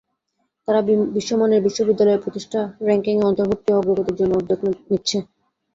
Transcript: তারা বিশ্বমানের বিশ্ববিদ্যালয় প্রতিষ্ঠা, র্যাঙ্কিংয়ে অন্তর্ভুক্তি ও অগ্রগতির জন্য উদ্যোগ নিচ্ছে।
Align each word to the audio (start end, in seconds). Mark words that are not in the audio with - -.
তারা 0.67 0.79
বিশ্বমানের 1.15 1.63
বিশ্ববিদ্যালয় 1.63 2.21
প্রতিষ্ঠা, 2.23 2.59
র্যাঙ্কিংয়ে 2.85 3.27
অন্তর্ভুক্তি 3.29 3.69
ও 3.71 3.79
অগ্রগতির 3.79 4.19
জন্য 4.19 4.33
উদ্যোগ 4.37 4.59
নিচ্ছে। 4.89 5.17